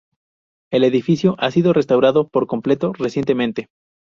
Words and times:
El 0.73 0.83
edificio 0.83 1.35
ha 1.37 1.51
sido 1.51 1.73
restaurado 1.73 2.27
por 2.27 2.47
completo 2.47 2.91
recientemente. 2.93 3.69